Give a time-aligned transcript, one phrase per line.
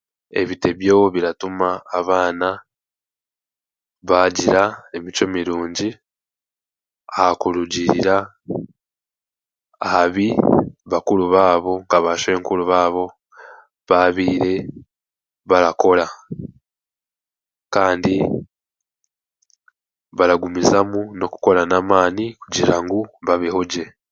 [0.41, 2.49] Ebitebyo biratuma abaana
[4.07, 4.63] baagira
[4.95, 5.87] emicwe mirungi
[7.13, 8.15] aha kurugiirira
[9.85, 10.27] aha bi
[10.91, 13.05] bakuru baabo na baashwenkuru baabo
[13.87, 14.53] baabaire
[15.49, 16.05] barakora
[17.75, 18.15] kandi
[20.17, 23.83] baragumizamu n'okukora n'amaani kugira ngu babehogye